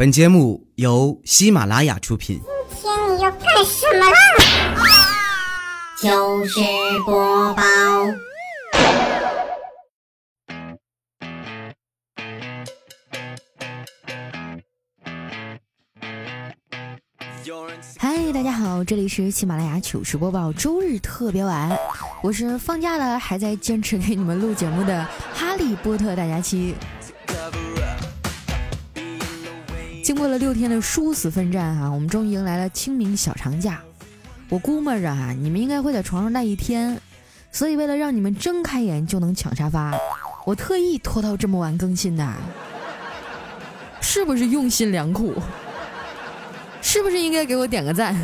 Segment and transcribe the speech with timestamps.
[0.00, 2.40] 本节目由喜马拉雅出品。
[2.70, 4.16] 今天你要干什么啦？
[6.00, 6.58] 糗事
[7.04, 7.62] 播报。
[17.98, 21.76] 嗨，大家好，这里是喜马拉雅糗事播报周日特别晚，
[22.22, 26.74] 我是放假了还在坚持给你们录节目的哈利波特大家期。
[30.20, 33.80] 过了六天的殊死奋战哈，我们终于迎来了清明小长假。
[34.50, 37.00] 我估摸着哈，你们应该会在床上待一天，
[37.50, 39.98] 所以为了让你们睁开眼就能抢沙发，
[40.44, 42.34] 我特意拖到这么晚更新的，
[44.02, 45.32] 是不是用心良苦？
[46.82, 48.14] 是不是应该给我点个赞？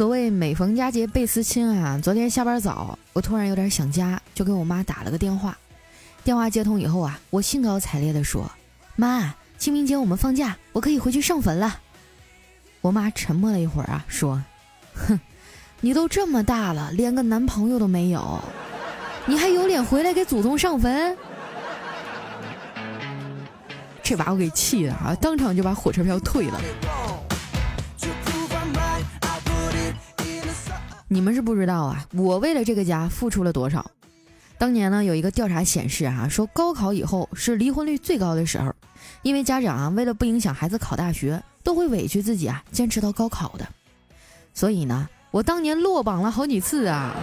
[0.00, 2.00] 所谓每逢佳节倍思亲啊！
[2.02, 5.58] 昨天下班早，我突然有点想家，就给我妈打了个电话。
[6.24, 8.50] 电话接通以后啊，我兴高采烈地说
[8.96, 11.80] ：“妈，清明节我们放假，我可以回去上坟了。”
[12.80, 14.42] 我妈沉默了一会儿啊，说
[15.06, 15.20] ：“哼，
[15.82, 18.42] 你都这么大了，连个男朋友都没有，
[19.26, 21.14] 你还有脸回来给祖宗上坟？”
[24.02, 26.58] 这把我给气的啊，当场就把火车票退了。
[31.12, 33.84] 你们是不知道啊，我为了这个家付出了多少。
[34.56, 38.72] 当年呢，有一个调查显示啊，说高考以后是离婚率最高的时候，
[39.22, 43.66] 因为家长啊，为了不影响孩子考大学，都会委屈自己啊，坚持到高考的。
[44.54, 47.16] 所以呢，我当年落榜了好几次啊，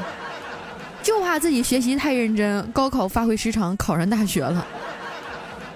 [1.01, 4.67] 就怕自己学习太认真，高考发挥失常，考上大学了，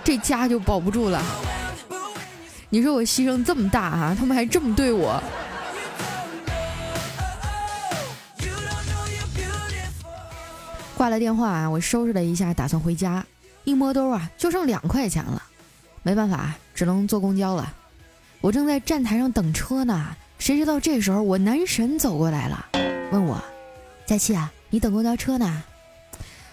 [0.04, 1.24] 这家就保不住了。
[2.70, 5.24] 你说我牺牲这么大啊，他们还这么对我。
[11.02, 13.26] 挂了电话啊，我收拾了一下，打算回家。
[13.64, 15.42] 一摸兜啊，就剩两块钱了，
[16.04, 17.74] 没办法，只能坐公交了。
[18.40, 22.68] 我正在站台上等车呢，谁知道这时候我男神走过来了，
[23.12, 23.44] 问我
[24.06, 25.64] ：“佳琪啊，你等公交车呢？”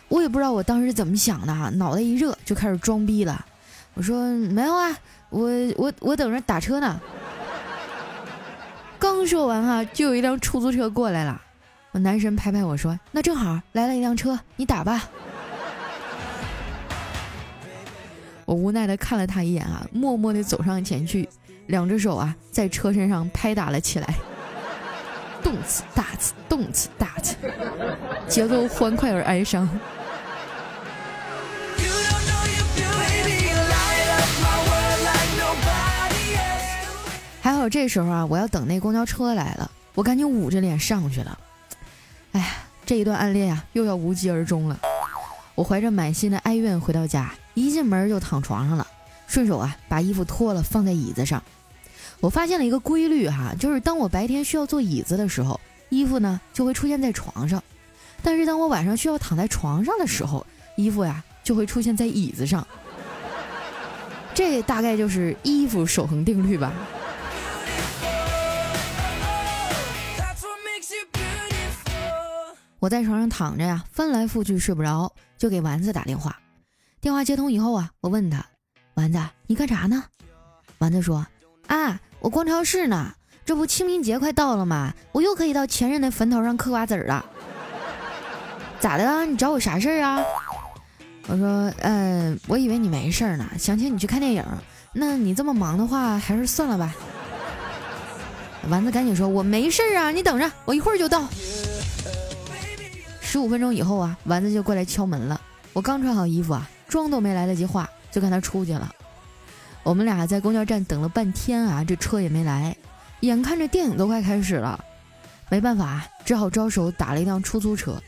[0.08, 3.44] 我也不知道我当时怎么想的，脑袋一热就开始装逼了。
[3.92, 4.96] 我说：“没有啊，
[5.28, 6.98] 我我我等着打车呢。”
[8.98, 11.38] 刚说完哈，就有一辆出租车过来了。
[11.92, 15.08] 我男神拍拍我说：“那正好来了一辆车，你打吧。”
[18.44, 21.28] 我无奈的看了他一眼啊，默默的走上前去，
[21.66, 24.14] 两只手啊在车身上拍打了起来，
[25.42, 27.36] 动次打次，动次打次，
[28.26, 29.68] 节奏欢快而哀伤。
[37.40, 41.38] 还好这时候啊，我要等那公交车来了，我赶紧捂着脸上去了。
[42.32, 42.46] 哎呀，
[42.84, 44.78] 这一段暗恋呀，又要无疾而终了。
[45.54, 48.86] 我怀着满心的哀怨回到家，一进门就躺床上了，
[49.26, 51.42] 顺手啊把衣服脱了放在椅子上。
[52.20, 55.58] 我发现了一个规律哈，就是当我白天需要坐椅子的时候，
[55.88, 57.60] 衣服呢就会出现在床上；
[58.22, 60.46] 但是当我晚上需要躺在床上的时候，
[60.76, 62.66] 衣服呀就会出现在椅子上。
[64.34, 66.72] 这大概就是衣服守恒定律吧。
[72.80, 76.38] 我在床上躺着呀，翻来覆去睡不着，就给丸子打电话。
[77.00, 78.44] 电话接通以后啊，我问他
[78.94, 80.04] ：“丸子，你干啥呢？”
[80.78, 81.26] 丸子说
[81.66, 83.12] ：“啊，我逛超市呢。
[83.44, 84.92] 这不清明节快到了吗？
[85.10, 87.24] 我又可以到前任的坟头上嗑瓜子了。
[88.78, 89.26] 咋的？
[89.26, 90.22] 你找我啥事儿啊？”
[91.26, 94.44] 我说：“嗯，我以为你没事儿呢，想请你去看电影。
[94.92, 96.94] 那你这么忙的话，还是算了吧。”
[98.70, 101.26] 丸子赶紧说：“我没事儿啊，你等着，我一会儿就到。”
[103.30, 105.38] 十五分钟以后啊，丸子就过来敲门了。
[105.74, 108.90] 我刚穿好衣服啊，妆都没来得及化，就跟他出去了。
[109.82, 112.74] 我们俩在公交站等了半天啊，这车也没来。
[113.20, 114.82] 眼看着电影都快开始了，
[115.50, 118.02] 没办法，只好招手打了一辆出租车。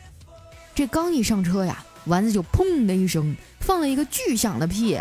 [0.75, 4.99] 这刚一上车呀，丸子就砰的一声放了一个巨响的屁，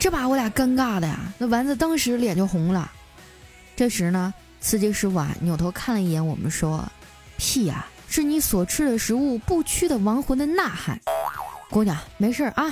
[0.00, 2.90] 这把我俩尴尬的呀，那丸子当时脸就红了。
[3.76, 6.84] 这时呢，司机师傅啊扭头看了一眼我们，说。
[7.38, 11.00] 屁呀，是你所吃的食物不屈的亡魂的呐喊。
[11.70, 12.70] 姑娘，没事啊。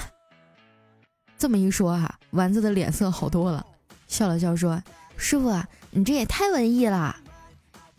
[1.39, 3.65] 这么一说哈，丸子的脸色好多了，
[4.09, 4.83] 笑了笑说
[5.17, 7.17] ：“师傅，你这也太文艺了。”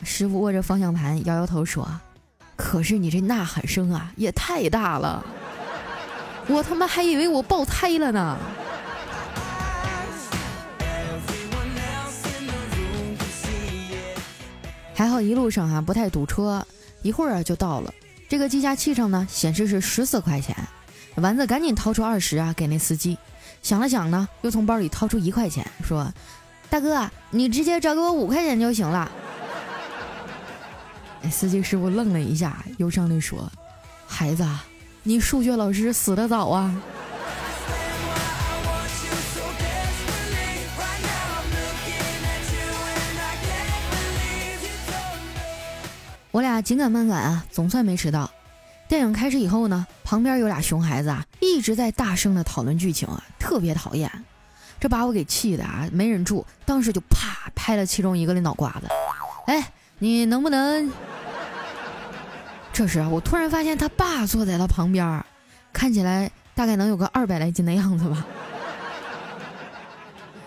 [0.04, 1.88] 师傅握着方向盘，摇摇头说
[2.54, 5.24] ：“可是你这呐喊声啊，也太大了，
[6.48, 8.36] 我他妈还以为我爆胎了呢。”
[14.98, 16.66] 还好一路上啊不太堵车，
[17.02, 17.94] 一会儿啊就到了。
[18.28, 20.56] 这个计价器上呢显示是十四块钱，
[21.14, 23.16] 丸子赶紧掏出二十啊给那司机，
[23.62, 26.12] 想了想呢，又从包里掏出一块钱，说
[26.68, 29.08] ：“大哥，你直接找给我五块钱就行了。
[31.22, 33.48] ”哎，司机师傅愣了一下，忧伤地说
[34.04, 34.44] ：“孩子，
[35.04, 36.74] 你数学老师死得早啊。”
[46.30, 48.30] 我俩紧赶慢赶啊，总算没迟到。
[48.86, 54.10] 电影开始以后呢，旁边有俩熊孩子啊，一直在大声的讨论剧情啊，特别讨厌。
[54.80, 58.88] 这把我给气的啊，没忍住，当时就啪拍了其中一个的脑瓜子。
[59.46, 60.90] 哎，你能不能？
[62.72, 65.24] 这时，我突然发现他爸坐在他旁边，
[65.72, 68.24] 看起来大概能有个二百来斤的样子吧。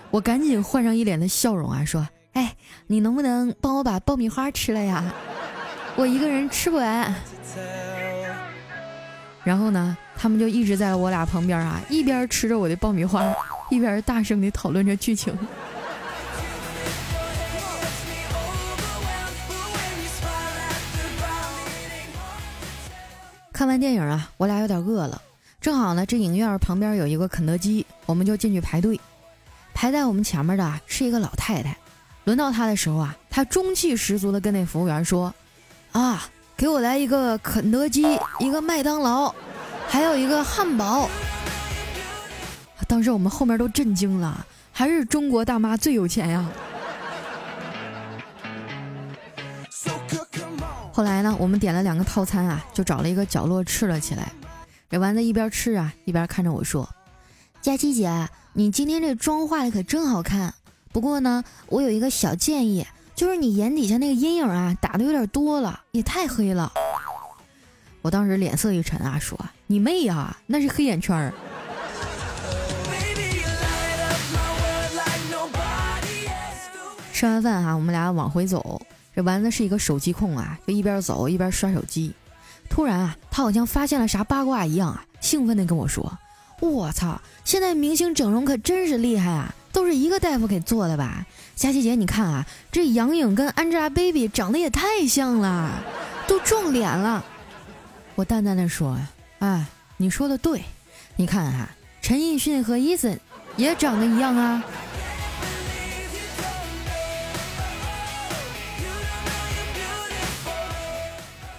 [0.09, 2.55] 我赶紧换上一脸的笑容啊，说：“哎，
[2.87, 5.13] 你能不能帮我把爆米花吃了呀？”
[5.97, 7.13] 我一个人吃不完，
[9.43, 13.23] 然后呢，他们就一直在我俩旁边啊，一边吃着我的爆米花，
[13.69, 15.37] 一边大声的讨论着剧情。
[23.51, 25.21] 看完电影啊，我俩有点饿了，
[25.59, 28.99] 正好呢，这影院旁边有一个肯德基，我们就进去排队。
[29.73, 31.77] 排在我们前面的是一个老太太，
[32.23, 35.31] 轮到她的时候啊，她中气十足的跟那服务员说。
[35.91, 36.23] 啊，
[36.55, 39.33] 给我来一个肯德基，一个麦当劳，
[39.87, 41.09] 还有一个汉堡。
[42.87, 46.49] 当时我们后面都震惊了，还是中国大妈最有钱呀！
[50.93, 54.31] 后来呢，我们点了两个套餐啊，就找了一个角落吃了起来。
[54.89, 56.89] 这丸子一边吃啊，一边看着我说
[57.61, 60.53] ：“佳琪姐，你今天这妆化的可真好看。
[60.91, 62.85] 不过呢，我有一个小建议。”
[63.15, 66.71] 就是你眼底下那个阴影啊，打的有点多了，也太黑了。
[68.01, 71.33] 我当时脸色一沉啊，说：“你妹呀，那是黑眼圈儿。”
[77.13, 78.81] 吃完饭哈，我们俩往回走。
[79.15, 82.11] 这丸子是一个手机控啊，就一边走一边刷手机。
[82.67, 86.17] 突然啊，他好像发现了啥八卦一样啊，兴奋地跟我说
[86.59, 91.25] ：“我操，现在明星整容可真是厉害啊，都是一个大夫给做的吧？”
[91.55, 95.71] 佳琪姐，你看啊，这杨颖跟 Angelababy 长得也太像了，
[96.27, 97.23] 都撞脸了。
[98.15, 98.99] 我淡淡的说
[99.39, 99.65] ：“哎，
[99.97, 100.63] 你说的对，
[101.15, 101.69] 你看哈，
[102.01, 103.17] 陈奕迅和 Eason
[103.57, 104.63] 也长得一样啊。”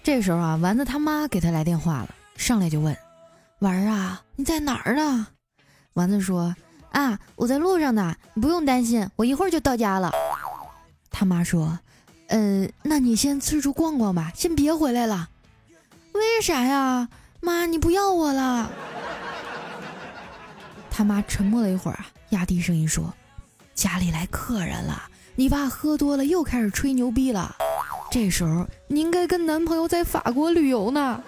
[0.03, 2.97] 这时候啊，丸子他妈给他来电话了，上来就问
[3.61, 5.29] ：“丸儿啊，你在哪儿呢？”
[5.95, 6.55] 丸子说。
[6.93, 10.13] 啊，我在路上呢，你不用担心，我一会儿就到家了。
[11.11, 11.79] 他妈说
[12.29, 15.29] ：“呃，那你先四处逛逛吧，先别回来了。”
[16.13, 17.09] 为啥呀？
[17.41, 18.71] 妈，你不要我了？
[20.91, 23.13] 他妈沉默了一会儿啊，压低声音说
[23.75, 25.03] ：“家里来客人了，
[25.35, 27.57] 你爸喝多了又开始吹牛逼了。
[28.11, 31.23] 这时候你应该跟男朋友在法国旅游呢。”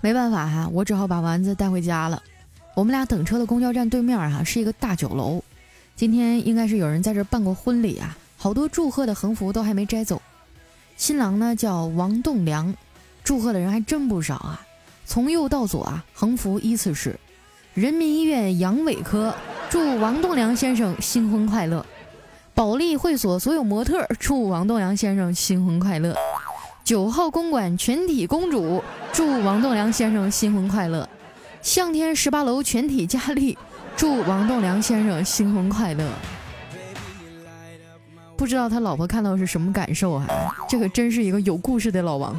[0.00, 2.22] 没办法哈，我只好把丸子带回家了。
[2.74, 5.42] 我们俩等车的公交站对面哈是一个大酒楼，
[5.94, 10.22] 今天应该是有人在这办过婚礼啊，好多祝贺的横幅都还没摘走。
[10.96, 12.74] 新郎呢叫王栋梁，
[13.24, 14.60] 祝贺的人还真不少啊。
[15.04, 17.18] 从右到左啊，横幅依次是：
[17.74, 19.34] 人民医院阳痿科
[19.68, 21.84] 祝王栋梁先生新婚快乐；
[22.54, 26.16] 保利会所所有模特祝王栋梁先生新婚快乐。
[26.84, 28.82] 九号公馆全体公主
[29.12, 31.08] 祝王栋梁先生新婚快乐，
[31.62, 33.56] 向天十八楼全体佳丽
[33.96, 36.04] 祝王栋梁先生新婚快乐。
[38.36, 40.26] 不知道他老婆看到是什么感受啊？
[40.68, 42.34] 这可真是一个有故事的老王。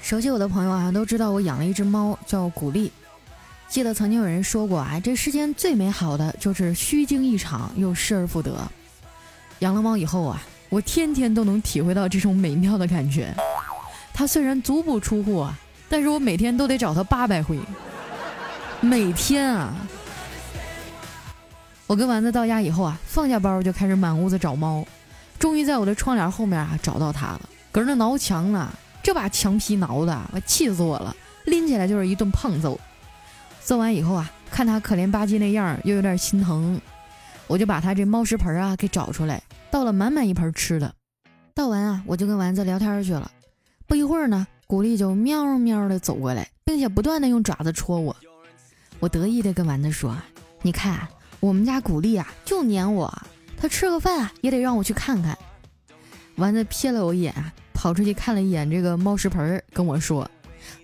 [0.00, 2.90] 熟悉我的朋友啊，都知道我养了一只猫，叫古丽。
[3.72, 8.54] 记得曾经有人说过啊，这世间最美好的就是虚惊一场又失而复得。
[9.60, 13.34] 养了猫以后啊，我天天都能体会到这种美妙的感觉。
[14.12, 17.58] 它虽然足不出户啊，但是我每天都得找它八百回。
[18.82, 19.74] 每天啊，
[21.86, 24.86] 我跟丸子到家以后啊，放下包就开始满屋子找猫，
[25.38, 28.70] 终于在我的窗帘后面啊找到它了，搁那挠墙呢。
[29.02, 32.78] 这把墙皮挠的，我气死我了，拎起来就是一顿胖揍。
[33.64, 36.80] 揍完以后啊，看他可怜吧唧那样，又有点心疼，
[37.46, 40.92] 我就把他这猫食盆啊给找出来，倒了满满一盆吃的。
[41.54, 43.30] 倒完啊，我就跟丸子聊天去了。
[43.86, 48.16] 不一会儿呢，古丽就喵喵的走过来，并且不断的用爪子戳我。
[48.98, 50.16] 我得意的跟丸子说
[50.62, 51.06] ：“你看，
[51.40, 53.12] 我们家古丽啊，就撵我，
[53.56, 55.36] 他吃个饭啊，也得让我去看看。”
[56.36, 57.34] 丸子瞥了我一眼，
[57.74, 60.28] 跑出去看了一眼这个猫食盆，跟我说：“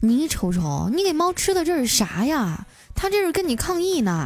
[0.00, 2.66] 你瞅瞅，你给猫吃的这是啥呀？
[2.94, 4.24] 它这是跟你抗议呢。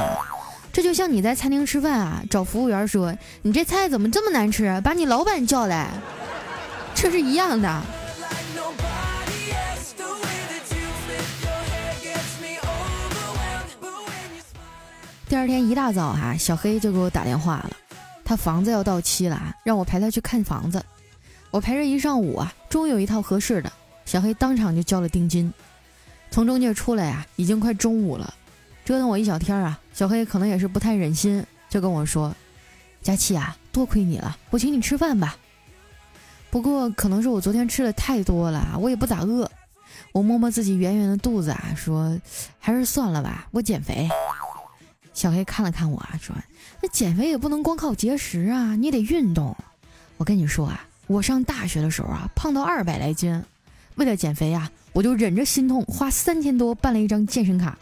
[0.71, 5.89] 这就像你在餐厅吃饭啊，找服务员说你这菜怎么这么难吃，把你老板叫来，
[6.93, 7.81] 这是一样的。”
[15.27, 17.71] 第二天一大早哈，小黑就给我打电话了，
[18.23, 20.83] 他房子要到期了，让我陪他去看房子。
[21.49, 23.71] 我陪着一上午啊，终于有一套合适的，
[24.05, 25.51] 小黑当场就交了定金。
[26.31, 28.33] 从中介出来啊，已经快中午了，
[28.83, 32.35] 折腾我一小天啊，小黑可能也是不太忍心，就跟我说
[33.03, 35.37] ：“佳琪啊，多亏你了，我请你吃饭吧。”
[36.49, 39.49] 不过可能是我昨天吃的太多了，我也不咋饿。
[40.11, 42.19] 我摸摸自己圆圆的肚子啊，说
[42.59, 44.07] ：“还是算了吧，我减肥。”
[45.13, 46.35] 小黑看了看我啊，说
[46.81, 49.55] ：“那减肥也不能光靠节食啊，你得运动。
[50.17, 53.43] 我跟你说啊，我上大学的时候啊，胖到二百来斤，
[53.95, 57.77] 为了减肥啊，我就忍着心痛，花三千多办了一张健身卡。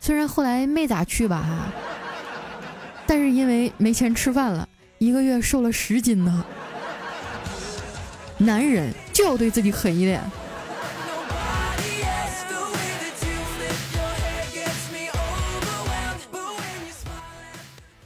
[0.00, 1.72] 虽然后来没咋去吧哈，
[3.06, 6.44] 但是因为没钱吃饭了，一个月瘦了十斤呢。
[8.38, 10.22] 男人就要对自己狠一点。”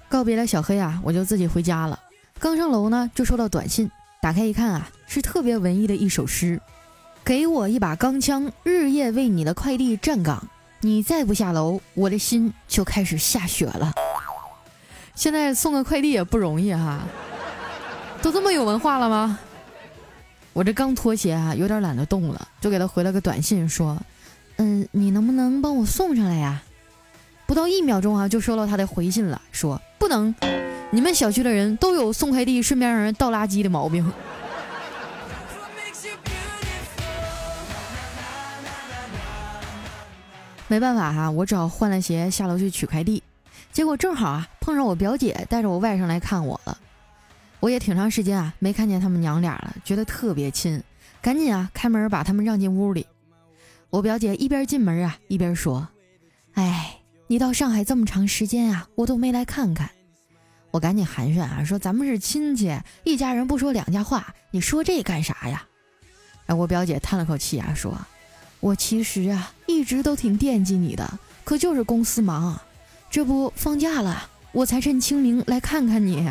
[0.08, 1.98] 告别了小黑啊，我就自己回家了。
[2.38, 3.90] 刚上楼呢，就收到短信，
[4.22, 6.60] 打开一看啊，是特别文艺的一首诗
[7.24, 10.46] ：“给我一把钢枪，日夜为你的快递站岗。
[10.80, 13.94] 你再不下楼，我的心就开始下雪了。”
[15.16, 17.00] 现在送个快递也不容易哈，
[18.20, 19.38] 都这么有文化了吗？
[20.52, 23.98] 我这刚脱鞋啊，有点懒得动了，就给他回了个短信说
[24.58, 26.60] ：“嗯，你能不能帮我送上来呀？”
[27.46, 29.80] 不到一秒钟啊，就收到他的回信了，说。
[29.98, 30.34] 不能，
[30.90, 34.12] 你们小区的人都有送快递顺便让人倒垃圾的毛病。
[40.68, 43.22] 没办法哈，我只好换了鞋下楼去取快递。
[43.72, 46.78] 结果正好啊，碰上我表姐带着我外甥来看我了。
[47.60, 50.82] 我也挺长时间啊没看见他们娘俩了，觉得特别亲，
[51.20, 53.06] 赶紧啊开门把他们让进屋里。
[53.90, 55.88] 我表姐一边进门啊一边说
[56.54, 59.90] ：“哎。”你到上海这么长时间啊，我都没来看看。
[60.70, 65.66] 我赶紧寒暄啊，说咱们是亲戚，一家人不说两家话，你说这干啥呀？
[66.44, 67.98] 哎，我表姐叹了口气啊，说
[68.64, 72.58] ：“我其实啊，一直都挺惦记你的，可就是公司忙，
[73.10, 76.26] 这不放假了，我才趁清明来看看你。”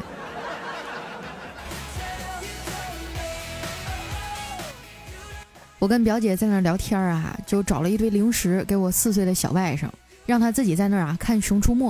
[5.77, 9.87] 我跟表姐在那聊天啊，就找了一堆零食给我四岁的小外甥。
[10.25, 11.87] 让他自己在那儿啊看《熊出没》，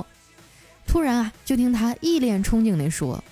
[0.86, 3.24] 突然啊，就听他一脸憧憬地说：“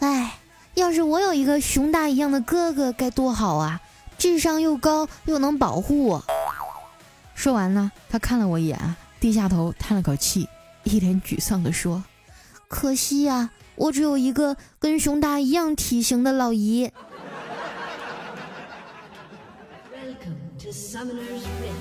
[0.00, 0.36] 哎，
[0.74, 3.80] 要是我有一个熊大一样的哥哥该多好啊！
[4.18, 6.24] 智商又高又能保护我。”
[7.40, 8.78] 说完呢，他看了我一眼，
[9.18, 10.46] 低下头叹了口气，
[10.84, 12.04] 一脸沮丧地说
[12.68, 16.92] ：“可惜呀，我只有一个跟熊大一样体型的老姨。”
[20.70, 21.80] Summoner's Rift.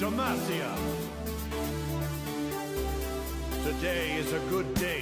[0.00, 0.72] Demacia.
[3.62, 5.01] Today is a good day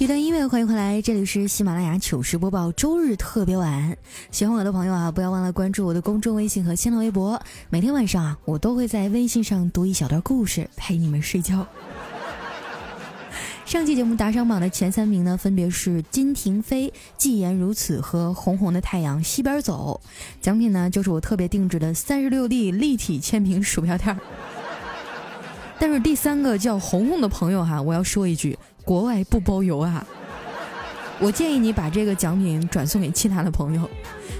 [0.00, 3.94] 一段音乐，欢迎回来，这里是喜马拉雅糗事播报周日特别晚。
[4.30, 7.38] 喜欢我的朋友啊，不要忘了关注我的公众微信和新浪微博。
[7.68, 11.66] 每天晚上啊，我都会在微信上读一小段故事，陪你们睡觉。
[13.66, 20.00] 上期节目打赏榜的前三名呢，分别是金廷飞、既言如此和红红的太阳西边走。
[20.40, 24.18] 奖品呢，就是我特别定制的三十六 D 立体签名鼠标垫。
[25.78, 28.58] 但是第三个叫红红的朋友哈，我要说一句，
[28.90, 30.04] 国外不包邮啊。
[31.20, 33.88] 我建议你把这个奖品转送给其他的朋友。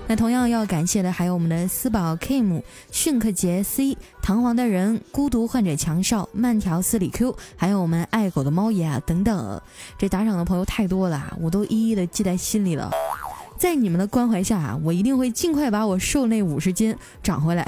[0.08, 9.62] 那同样要感谢的还有我们的思宝 Kim、迅克杰 C、堂皇的人、孤独患者强少、慢条斯理 Q，还有我们爱狗的猫爷啊等等。
[9.96, 12.90] 这打赏的朋友太多了，我都一一的记在心里了。
[13.56, 17.64] 在你们的关怀下啊，我一定会尽快把我瘦那五十斤长回来。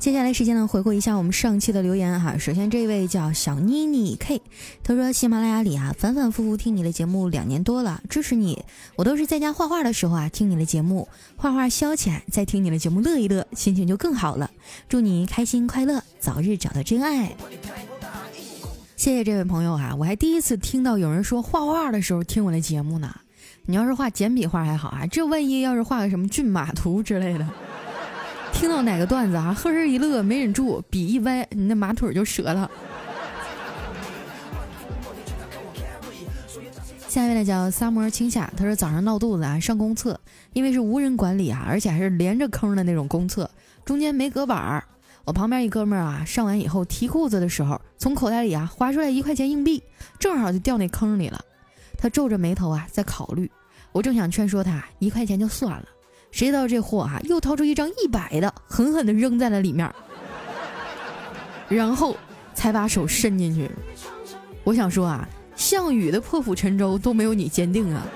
[0.00, 2.38] 接下来时间呢，回顾一下我们上期的留言哈。
[2.38, 4.40] 首先这位叫小妮妮 K，
[4.82, 8.64] 他说喜马拉雅里啊，反反复复听你的节目两年多了，支持你。
[8.96, 14.50] 我都是在家画画的时候啊，听你的节目，画画消遣，再听你的节目乐一乐，心情就更好了。
[14.88, 17.36] 祝你开心快乐，早日找到真爱。
[18.96, 23.14] 谢谢这位朋友啊，我还第一次听到有人说画画的时候听我的节目呢。
[23.66, 27.46] 你要是画简笔画还好啊，这万一要是画个什么骏马图之类的。
[28.52, 32.70] 听到哪个段子啊，呵呵一乐，没忍住，笔一歪，你那马腿就折了。
[37.08, 40.20] 下一位呢叫萨摩青夏，他说早上闹肚子啊，上公厕，
[40.52, 43.50] 因为是无人管理啊，而且还是连着坑的那种公厕，
[43.84, 44.84] 中间没隔板儿。
[45.24, 49.82] 我旁边一哥们儿啊，上完以后提裤子的时候，从口袋里啊划出来一块钱硬币，
[50.18, 51.40] 正好就掉那坑里了。
[51.98, 53.50] 他皱着眉头啊，在考虑。
[53.92, 55.84] 我正想劝说他，一块钱就算了。
[56.30, 59.92] 谁知道这货啊，又掏出一张一百的，狠狠的扔在了里面，
[61.68, 62.16] 然后
[62.54, 63.70] 才把手伸进去。
[64.64, 68.06] 我想说啊，项羽的破釜沉舟都没有你坚定啊。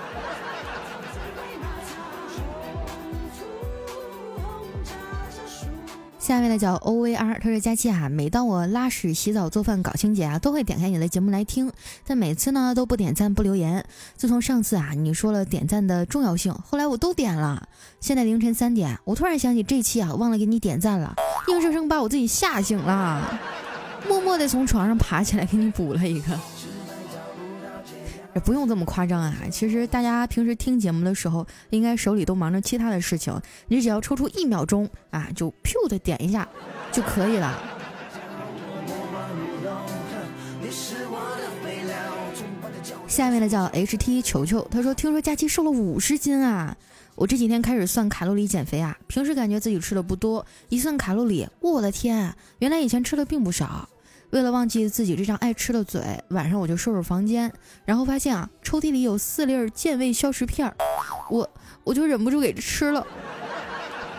[6.25, 11.71] 下面呢叫 O V R，他说佳期啊，每当我拉屎、洗澡、做饭、搞清洁啊，都会点开你的节目来听，
[12.03, 13.85] 但每次呢都不点赞、不留言。
[14.17, 17.69] 自从上次啊你说了点赞的重要性，后来我都点了。
[17.99, 21.13] 现在凌晨三点，我突然想起这期啊忘了给你点赞了，
[21.47, 23.39] 硬生生把我自己吓醒了，
[24.07, 26.39] 默默地从床上爬起来给你补了一个。
[28.35, 29.33] 也不用这么夸张啊！
[29.49, 33.33] 其实大家平时听节目的时候，应该手里都忙着其他的事情，
[33.69, 36.47] 你只要抽出一秒钟啊，就噗的点一下
[36.91, 37.57] 就可以了。
[43.07, 46.75] 下面的叫 H T 球球，他说：“听说佳期瘦了五十斤啊！
[47.15, 53.87] 我这几天开始算卡路里减肥啊，平时感觉自己吃的不多，一算卡路里，我的天，原来以前吃的并不少。”
[54.31, 57.51] 为了忘记自己这张爱吃的嘴，晚上我就收拾房间，
[57.85, 60.75] 然后发现啊，抽屉里有四粒健胃消食片儿，
[61.29, 61.49] 我
[61.83, 63.05] 我就忍不住给吃了。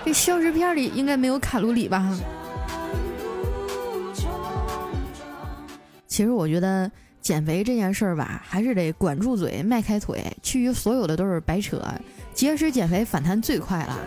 [0.04, 2.18] 这消食片里应该没有卡路里吧？
[6.06, 6.90] 其实我觉得
[7.20, 11.82] 减肥这件事儿吧，还是得管住嘴，迈开腿，其余所有的都是白扯。
[12.32, 13.98] 节食减肥反弹最快了。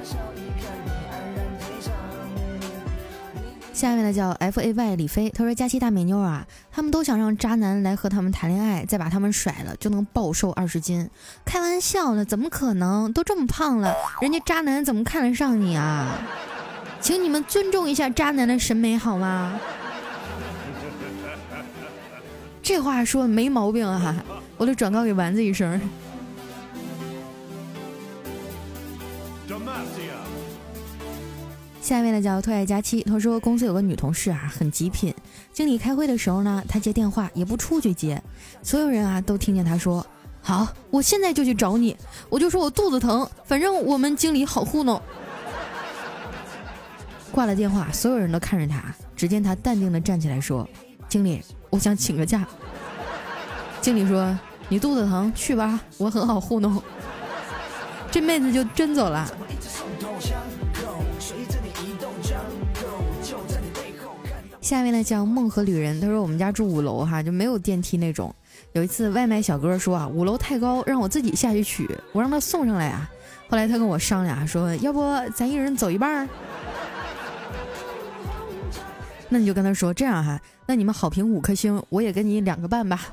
[3.79, 11.09] 下面的叫 F A Y 李飞，他说：“佳期大美妞啊，他们都想让渣男来和他们谈恋爱，再把他们甩了，就能暴瘦二十斤。
[11.45, 13.13] 开玩笑呢，怎么可能？
[13.13, 16.19] 都这么胖了，人家渣男怎么看得上你啊？
[16.99, 19.57] 请你们尊重一下渣男的审美好吗？
[22.61, 24.21] 这话说没毛病啊！
[24.57, 25.79] 我得转告给丸子一声。”
[31.89, 35.11] 下面呢叫特爱佳期，他说公司有个女同事啊，很极品。
[35.51, 38.21] 经理开会的时候呢，她接电话也不出去接，
[38.61, 40.05] 所有人啊都听见她说
[40.39, 41.97] ：“好，我现在就去找你。”
[42.29, 45.01] 我就说我肚子疼，反正我们经理好糊弄。
[47.33, 50.69] 挂了电话，所有人都看着他，只见他淡定的站起来说
[51.09, 52.47] ：“经理，我想请个假。
[53.81, 54.37] ”经理说
[54.69, 56.79] ：“你肚子疼，去吧，我很好糊弄。”
[58.11, 59.27] 这妹子就真走了。
[64.69, 68.31] 下面呢叫梦和旅人，他说我们家住五楼哈，就没有电梯那种。
[68.73, 73.09] 有一次外卖小哥说啊，五楼太高，让我自己下去取，我让他送上来啊。
[73.49, 75.01] 后来他跟我商量说，要不
[75.33, 76.29] 咱一人走一半儿？
[79.27, 83.07] 那你就跟他说这样哈，那你们好评五颗星，我也给你两个半吧。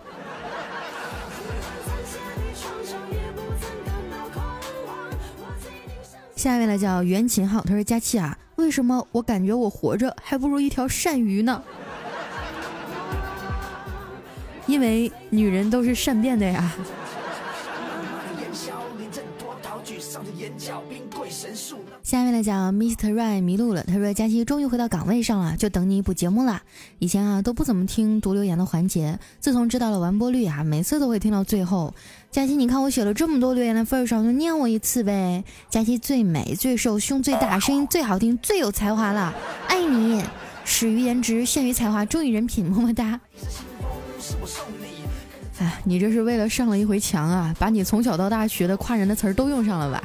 [6.35, 8.37] 下一位呢叫袁秦浩，他说佳期啊。
[8.57, 11.63] 为什么我感觉我活着还不如一条鳝鱼呢？
[14.67, 16.73] 因为女人都是善变的呀。
[22.03, 23.13] 下面来讲，Mr.
[23.13, 23.83] Ray 迷路了。
[23.85, 26.63] 他说：“佳期终于回到岗位上了，就等你补节目了。
[26.99, 31.93] 以前啊都不怎么听读留言的环节，自从知道了完播率啊，每次都会听到最后。
[32.31, 35.45] 佳期，你看我写了这么多留言的份上，就念我一次呗。
[35.69, 39.35] 佳期最美、最瘦、胸最大、声音最好听、最有才华了，
[39.69, 40.23] 爱你。
[40.65, 43.21] 始于颜值，陷于才华，忠于人品，么么哒。
[45.59, 50.03] 哎，你这是为了上了一回墙啊，把你从小到大学的夸人的词儿都用上了吧？”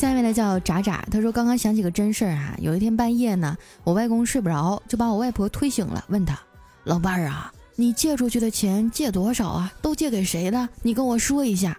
[0.00, 6.40] 下面的叫渣渣，他说刚刚想起个真事儿啊，有一天半夜呢，我外公睡不着，就把我外婆推醒了，问他
[6.84, 9.70] 老伴儿啊，你借出去的钱借多少啊？
[9.82, 10.66] 都借给谁了？
[10.80, 11.76] 你跟我说一下。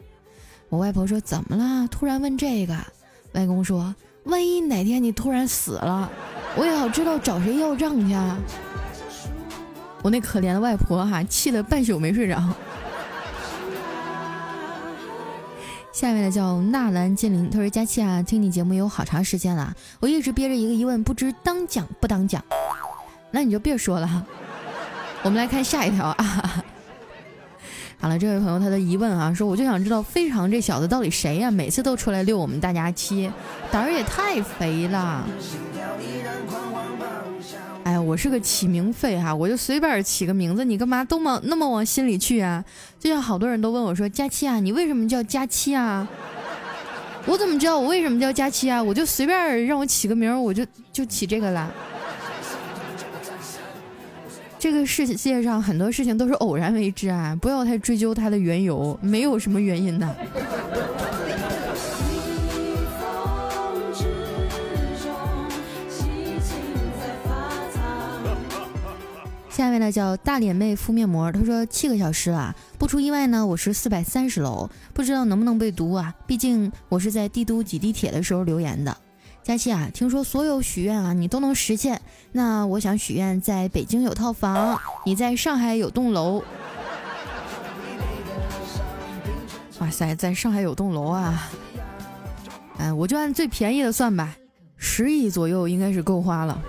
[0.70, 1.88] 我外婆说怎么了？
[1.88, 2.78] 突然问这个？
[3.32, 6.08] 外公说：“万一哪天你突然死了，
[6.56, 8.16] 我也好知道找谁要账去。”
[10.04, 12.40] 我那可怜的外婆哈，气得半宿没睡着。
[15.92, 22.42] 下面的叫纳兰金灵，他说：“佳琪啊，听你节目有好长时间了，我一直憋着一个疑问，不知当讲不当讲。
[23.30, 24.26] 那你就别说了，
[25.22, 26.64] 我们来看下一条啊。
[28.00, 31.52] 好了，这位朋友他的疑问啊，说我就想知道非常这小子到底谁呀？
[31.52, 33.30] 每次都出来遛我们大家七，
[33.70, 35.28] 胆儿也太肥了。”
[37.84, 42.63] 哎呀，我是个起名费哈，我就随便起个名字，你干嘛都往那么往心里去啊？
[43.00, 46.08] 就像好多人都问我说：“佳期啊，你为什么叫佳期啊？”
[47.26, 48.82] 我怎么知道我为什么叫佳期啊？
[48.82, 51.72] 我就随便让我起个名，我就就起这个了。
[54.60, 60.15] 这个世界上很多事情都是偶然为之啊，不要太追究它的缘由，没有什么原因的。
[69.62, 76.12] 下面呢叫大脸妹敷面膜，她说七个小时啊，不出意外呢，我是四百三十楼，不知道能不能被读啊？
[76.26, 78.97] 毕竟我是在帝都挤地铁的时候留言的。
[79.43, 86.43] 佳期啊，听说所有许愿啊你都能实现，那我想许愿在北京有套房，你在上海有栋楼。
[89.78, 91.52] 哇塞，在上海有栋楼啊！
[92.80, 94.36] 哎，我就按最便宜的算吧，
[94.76, 96.60] 十亿左右应该是够花了。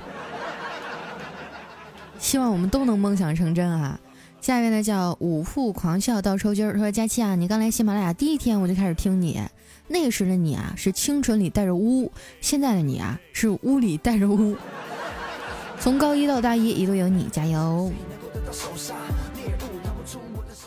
[2.23, 3.99] 希望我们都能梦想成真啊！
[4.41, 9.43] 下一位呢叫五富狂笑到抽筋儿，说佳期啊，你刚来喜马拉雅第一天我就开始听你，
[9.89, 14.57] 那时的你啊是清纯里带着污，现在的你啊是污里带着污。
[15.81, 17.93] 从高一到大一一路有你，加油！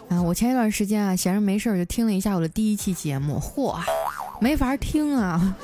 [0.09, 3.79] 啊，我前一段时间啊闲着没事儿就听了一下我的第一期节目，嚯，
[4.41, 5.55] 没法听啊，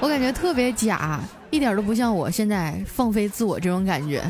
[0.00, 4.22] 我感觉特别假，一点都不像我现在放飞自我这种感觉。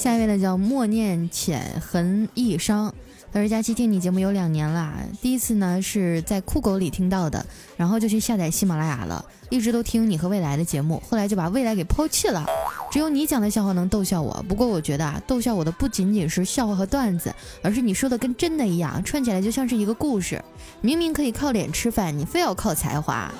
[0.00, 2.90] 下一位呢叫默念浅痕易伤，
[3.30, 7.44] 他说佳期听你节目有两年了，第一次呢是在酷狗里听到的，
[7.76, 12.46] 然后就去下载喜马拉雅了，一直都听你和未来的节目，后来就把未来给抛弃了，
[12.90, 14.42] 只有你讲的笑话能逗笑我。
[14.48, 17.30] 不过我觉得啊，逗笑我的不仅仅是笑话和段子，
[17.62, 20.42] 而是你说的跟真的一样，串起来就像是一个故事。
[20.80, 23.30] 明明可以靠脸吃饭，你非要靠才华。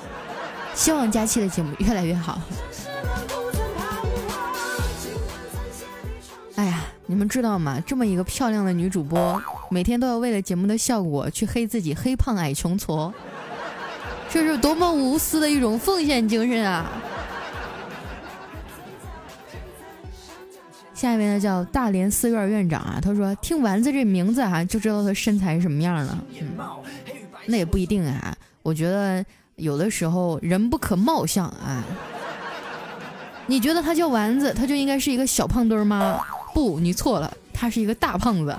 [0.75, 2.39] 希望佳期的节目越来越好。
[7.11, 7.77] 你们知道吗？
[7.85, 13.11] 这么一个漂亮的女主播，每天都要为了节目的效果去黑自己黑胖矮穷矬，
[14.29, 16.89] 这是多么无私的一种奉献精神啊！
[20.93, 26.17] 下一位呢叫大连寺院院长啊，他说听丸子这名字啊，就知道他身材什么样了。
[27.45, 29.21] 那也不一定啊，我觉得
[29.57, 31.83] 有的时候人不可貌相啊。
[33.47, 36.17] 你觉得他叫丸子，他就应该是一个小胖墩吗？
[36.53, 38.55] 不，你错了，他是一个大胖子。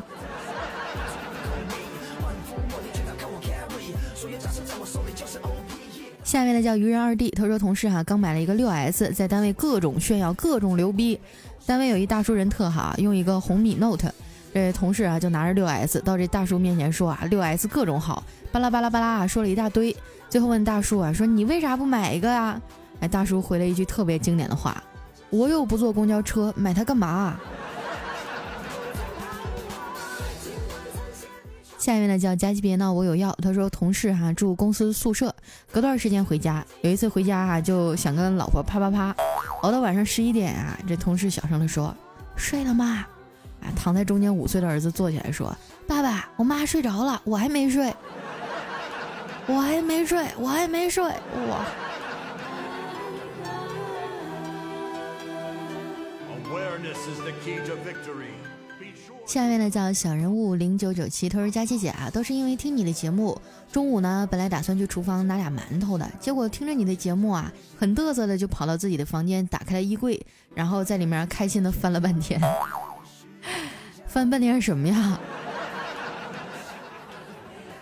[6.25, 11.21] 下面的叫愚人二弟，他说同事哈刚买了一个六 S，在单位各种炫耀，各种牛逼。
[11.67, 14.11] 单位有一大叔人特好，用一个红米 Note，
[14.55, 19.95] 这同事啊就拿着六 S 到这大叔面前说啊，六 S 各种好，巴拉巴拉巴拉啊说了一大堆，
[20.31, 22.59] 最后问大叔啊说你为啥不买一个啊？
[23.01, 24.83] 哎，大叔回了一句特别经典的话，
[25.29, 27.37] 我又不坐公交车，买它干嘛？
[31.83, 33.37] 下一位呢叫佳琪别闹，我有药。
[33.43, 35.35] 他说同事哈住公司宿舍，
[35.73, 36.65] 隔段时间回家。
[36.83, 39.13] 有一次回家哈就想跟老婆啪啪啪，
[39.63, 41.93] 熬到晚上十一点啊，这同事小声的说
[42.39, 43.05] ：“睡了吗？”
[43.61, 45.53] 啊，躺在中间五岁的儿子坐起来说
[45.85, 47.93] ：“爸爸，我妈睡着了，我还没睡，
[49.47, 51.03] 我还没睡，我还没睡。”
[51.51, 51.67] 哇！
[59.33, 63.41] 下面呢叫小人物零九九七，他说佳琪姐啊，都是因为听你的节目。
[63.73, 70.21] 中午呢，本来打算去厨房拿俩馒头的，结果听着你的节目啊，很嘚瑟的就跑到自己的房间，打开了衣柜，
[70.55, 72.39] 然后在里面开心的翻了半天。
[74.07, 75.19] 翻半天是什么呀？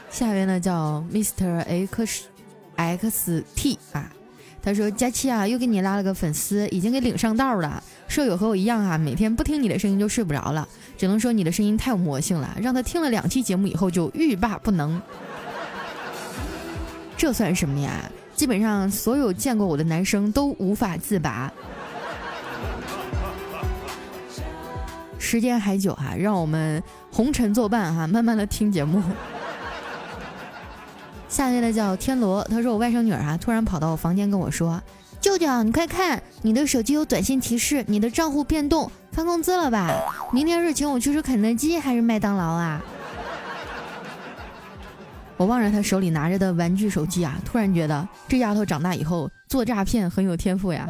[0.08, 2.28] 下面呢叫 Mr X
[2.76, 4.12] X T 啊，
[4.62, 7.82] 他说佳期啊，又给你拉了个粉丝，已经给领上道了。
[8.08, 10.68] 舍友和我一样啊，每天不听你的声音就睡不着了。
[10.98, 15.00] 只能说你的声音太有魔性了，让他听了两期节目以后就欲罢不能。
[17.16, 18.10] 这算什么呀？
[18.34, 21.52] 基本上所有见过我的男生都无法自拔。
[25.18, 29.02] 时间还久哈，让我们红尘作伴哈，慢慢的听节目。
[31.30, 34.82] 下一位呢叫天罗，他说我外甥女儿啊突然跑到我房间跟我说
[35.22, 39.88] ：“舅舅，你快看，你的手机有短信提示，你的账户变动，发工资了吧？
[40.32, 42.82] 明天是请我去吃肯德基还是麦当劳啊？”
[45.36, 50.86] 我望着他手里拿着的玩具手机啊，突然觉得这丫头长大以后做诈骗很有天赋呀。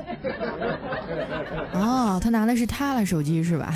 [1.73, 3.73] 哦，他拿的是他的手机是吧？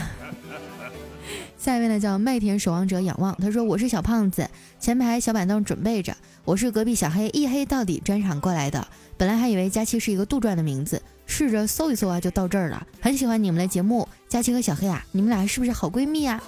[1.64, 4.46] 下一位呢叫麦田守望者仰望，他说我是小胖子，
[4.78, 16.38] 前排小板凳准备着，我是隔壁小黑一黑到底专场过来的，本来还以为佳期是一个杜撰的名字，试着搜一搜啊就到这儿了，很喜欢你们的节目，佳期和小黑啊，你们俩是不是好闺蜜啊？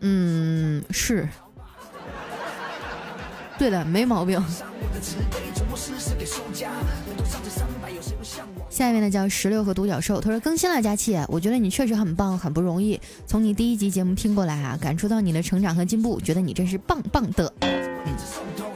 [0.00, 1.28] 嗯，是。
[3.58, 4.42] 对的，没毛病。
[8.72, 12.98] 下一位呢叫石榴和独角兽，他说更新了佳期，我觉得你确实很棒，很不容易。
[13.26, 17.52] 从你第一集节目听过来啊，感触到你的成长和进步，觉得你真是棒棒的。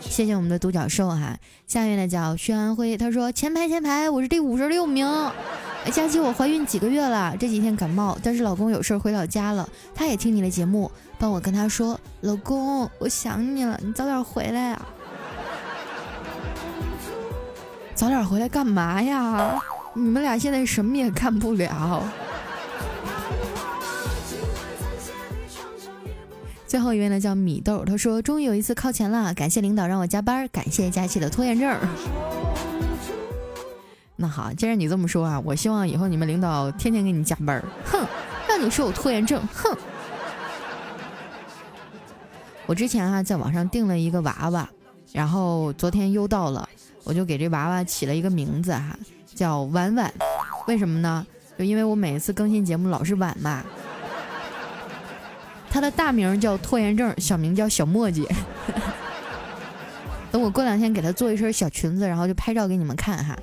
[0.00, 1.38] 谢谢我们的独角兽哈。
[1.66, 5.06] 下一位呢叫薛安辉，他说前排前排，我是第五十六名。
[5.90, 14.86] 佳期，我怀孕几个月了，这几天感冒，但是老公有事回老家了，他也听你的节目，帮我跟他说，老公，我想你了，你早点回来啊。
[17.94, 19.58] 早点回来干嘛呀？
[19.96, 22.06] 你们俩现在什么也干不了。
[26.66, 31.74] 最后一位呢叫米豆，他说终于有一次靠前了，感谢领导让我加班，感谢佳期的拖延症。
[34.16, 38.06] 那好，既然你这么说啊，我希望以后你们领导天天给你加班哼，
[38.46, 39.74] 让你说我拖延症，哼。
[42.66, 44.68] 我之前啊在网上订了一个娃娃，
[45.12, 46.68] 然后昨天邮到了，
[47.02, 48.98] 我就给这娃娃起了一个名字哈，
[49.36, 50.12] 叫婉婉。
[50.66, 51.24] 为什么呢？
[51.56, 53.62] 就因为我每一次更新节目老是晚嘛。
[55.70, 58.26] 他的大名叫拖延症，小名叫小墨迹。
[60.32, 63.36] 等我过两天给他做一身小裙子，然后就拍照给你们看哈。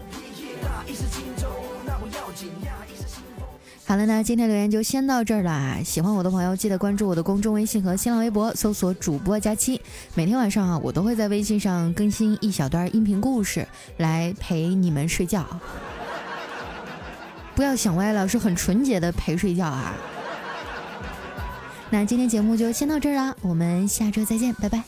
[3.86, 5.78] 好了，那今天留言就先到这儿了啊！
[5.84, 9.80] 喜欢我的朋友记得关注我的公众微信和新浪微博，搜索主播佳期。
[10.16, 13.68] 每天晚上啊，我都会在微信上更新一小段音频故事
[13.98, 15.46] 来陪你们睡觉。
[17.56, 19.94] 不要想歪了，是很纯洁的陪睡觉啊！
[21.92, 24.82] 那今天节目就先到这儿了，我们下周再见，拜拜。